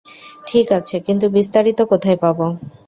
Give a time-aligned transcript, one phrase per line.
[0.47, 2.45] ঠিক আছে, কিন্তু বিস্তারিত কোথায় পাবো?